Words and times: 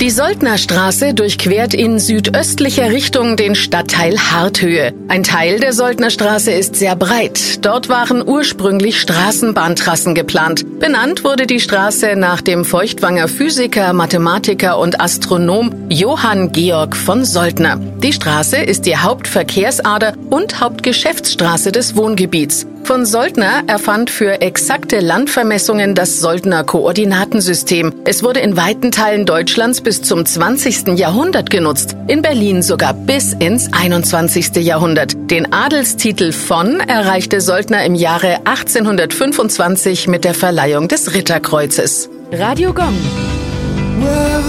Die 0.00 0.10
Soldnerstraße 0.10 1.14
durchquert 1.14 1.72
in 1.72 1.98
südöstlicher 1.98 2.90
Richtung 2.90 3.38
den 3.38 3.54
Stadtteil 3.54 4.18
Harthöhe. 4.18 4.92
Ein 5.08 5.22
Teil 5.22 5.58
der 5.58 5.72
Soldnerstraße 5.72 6.50
ist 6.50 6.76
sehr 6.76 6.96
breit. 6.96 7.64
Dort 7.64 7.88
waren 7.88 8.22
ursprünglich 8.22 9.00
Straßenbahntrassen 9.00 10.14
geplant. 10.14 10.80
Benannt 10.80 11.24
wurde 11.24 11.46
die 11.46 11.60
Straße 11.60 12.14
nach 12.14 12.42
dem 12.42 12.66
Feuchtwanger 12.66 13.26
Physiker, 13.26 13.94
Mathematiker 13.94 14.78
und 14.78 15.00
Astronom 15.00 15.72
Johann 15.88 16.52
Georg 16.52 16.94
von 16.94 17.24
Soldner. 17.24 17.80
Die 18.02 18.12
Straße 18.12 18.58
ist 18.58 18.84
die 18.84 18.98
Hauptverkehrsader 18.98 20.12
und 20.28 20.60
Hauptgeschäftsstraße 20.60 21.72
des 21.72 21.96
Wohngebiets. 21.96 22.66
Von 22.86 23.04
Soldner 23.04 23.64
erfand 23.66 24.10
für 24.10 24.40
exakte 24.40 25.00
Landvermessungen 25.00 25.96
das 25.96 26.20
Soldner 26.20 26.62
Koordinatensystem. 26.62 27.92
Es 28.04 28.22
wurde 28.22 28.38
in 28.38 28.56
weiten 28.56 28.92
Teilen 28.92 29.26
Deutschlands 29.26 29.80
bis 29.86 30.02
zum 30.02 30.26
20. 30.26 30.98
Jahrhundert 30.98 31.48
genutzt, 31.48 31.96
in 32.08 32.20
Berlin 32.20 32.60
sogar 32.60 32.92
bis 32.92 33.32
ins 33.34 33.72
21. 33.72 34.56
Jahrhundert. 34.56 35.12
Den 35.30 35.52
Adelstitel 35.52 36.32
von 36.32 36.80
erreichte 36.80 37.40
Soldner 37.40 37.84
im 37.84 37.94
Jahre 37.94 38.38
1825 38.46 40.08
mit 40.08 40.24
der 40.24 40.34
Verleihung 40.34 40.88
des 40.88 41.14
Ritterkreuzes. 41.14 42.10
Radio 42.32 42.74
Gong. 42.74 42.98
Well, 44.00 44.42